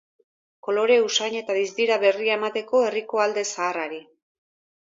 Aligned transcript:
Kolore, 0.67 0.95
usain, 1.07 1.37
eta 1.41 1.57
dizdira 1.59 1.99
berria 2.05 2.39
emateko 2.39 2.83
herriko 2.87 3.25
alde 3.27 3.47
zaharrari. 3.51 4.05